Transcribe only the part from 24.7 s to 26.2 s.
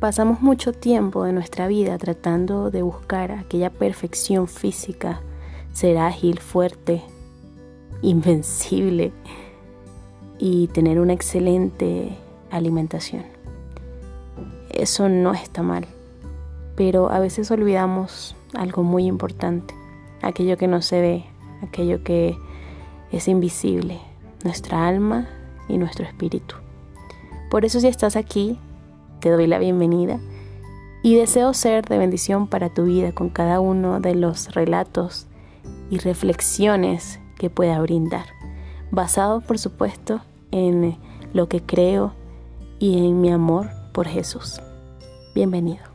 alma y nuestro